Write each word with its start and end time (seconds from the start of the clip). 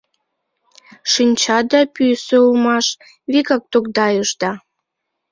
Шинчада 1.11 1.81
пӱсӧ 1.93 2.37
улмаш, 2.47 2.87
вигак 3.31 3.63
тогдайышда. 3.71 4.51